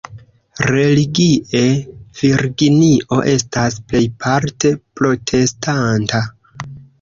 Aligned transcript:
Religie, 0.67 1.59
Virginio 2.21 3.19
estas 3.35 3.77
plejparte 3.93 4.73
protestanta. 5.03 6.25